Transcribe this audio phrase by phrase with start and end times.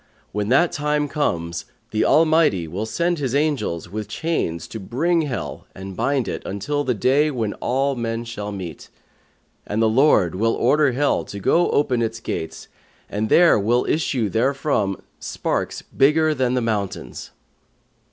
[0.31, 5.67] When that time comes, the Almighty will send His angels with chains to bring Hell
[5.75, 8.89] and bind it until the Day when all men shall meet;
[9.63, 12.67] and the Lord will order Hell to go open its gates
[13.11, 17.29] and there will issue therefrom sparks bigger than the mountains.'